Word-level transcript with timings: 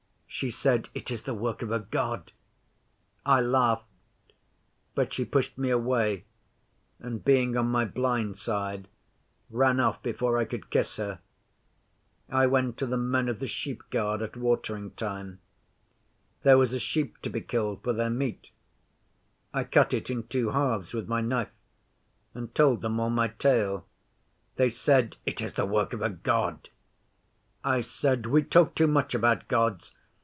She 0.33 0.49
said, 0.49 0.87
"It 0.93 1.11
is 1.11 1.23
the 1.23 1.33
work 1.33 1.61
of 1.61 1.73
a 1.73 1.79
God." 1.79 2.31
I 3.25 3.41
laughed, 3.41 3.85
but 4.95 5.11
she 5.11 5.25
pushed 5.25 5.57
me 5.57 5.69
away, 5.69 6.23
and 6.99 7.23
being 7.23 7.57
on 7.57 7.67
my 7.67 7.83
blind 7.83 8.37
side, 8.37 8.87
ran 9.49 9.81
off 9.81 10.01
before 10.01 10.37
I 10.37 10.45
could 10.45 10.69
kiss 10.71 10.95
her. 10.95 11.19
I 12.29 12.47
went 12.47 12.77
to 12.77 12.85
the 12.85 12.95
Men 12.97 13.27
of 13.27 13.39
the 13.39 13.45
Sheepguard 13.47 14.21
at 14.21 14.37
watering 14.37 14.91
time. 14.91 15.39
There 16.43 16.57
was 16.57 16.71
a 16.71 16.79
sheep 16.79 17.21
to 17.23 17.29
be 17.29 17.41
killed 17.41 17.83
for 17.83 17.91
their 17.91 18.09
meat. 18.09 18.51
I 19.53 19.65
cut 19.65 19.93
it 19.93 20.09
in 20.09 20.23
two 20.23 20.51
halves 20.51 20.93
with 20.93 21.09
my 21.09 21.19
knife, 21.19 21.51
and 22.33 22.55
told 22.55 22.79
them 22.79 23.01
all 23.01 23.09
my 23.09 23.27
tale. 23.27 23.85
They 24.55 24.69
said, 24.69 25.17
"It 25.25 25.41
is 25.41 25.53
the 25.53 25.65
work 25.65 25.91
of 25.91 26.01
a 26.01 26.09
God." 26.09 26.69
I 27.65 27.81
said, 27.81 28.25
"We 28.27 28.43
talk 28.43 28.75
too 28.75 28.87
much 28.87 29.13
about 29.13 29.49
Gods. 29.49 29.93